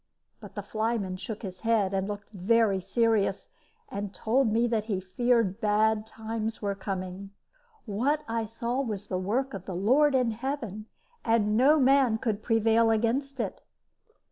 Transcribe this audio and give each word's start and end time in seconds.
But 0.39 0.55
the 0.55 0.63
flyman 0.63 1.17
shook 1.17 1.43
his 1.43 1.59
head, 1.59 1.93
and 1.93 2.07
looked 2.07 2.31
very 2.31 2.79
serious, 2.81 3.51
and 3.87 4.11
told 4.15 4.51
me 4.51 4.65
that 4.65 4.85
he 4.85 4.99
feared 4.99 5.61
bad 5.61 6.07
times 6.07 6.59
were 6.59 6.73
coming. 6.73 7.29
What 7.85 8.23
I 8.27 8.45
saw 8.45 8.81
was 8.81 9.05
the 9.05 9.19
work 9.19 9.53
of 9.53 9.65
the 9.65 9.75
Lord 9.75 10.15
in 10.15 10.31
heaven, 10.31 10.87
and 11.23 11.55
no 11.55 11.79
man 11.79 12.17
could 12.17 12.41
prevail 12.41 12.89
against 12.89 13.39
it. 13.39 13.61